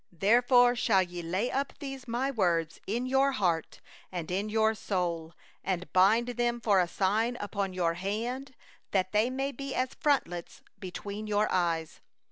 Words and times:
18Therefore 0.17 0.75
shall 0.75 1.03
ye 1.03 1.21
lay 1.21 1.51
up 1.51 1.73
these 1.77 2.07
My 2.07 2.31
words 2.31 2.79
in 2.87 3.05
your 3.05 3.33
heart 3.33 3.81
and 4.11 4.31
in 4.31 4.49
your 4.49 4.73
soul; 4.73 5.35
and 5.63 5.81
ye 5.83 5.85
shall 5.85 5.89
bind 5.93 6.27
them 6.29 6.59
for 6.59 6.79
a 6.79 6.87
sign 6.87 7.37
upon 7.39 7.71
your 7.73 7.93
hand, 7.93 8.55
and 8.91 9.05
they 9.11 9.25
shall 9.29 9.51
be 9.53 9.75
for 9.75 9.87
frontlets 9.99 10.63
between 10.79 11.27
your 11.27 11.51
eyes. 11.51 12.01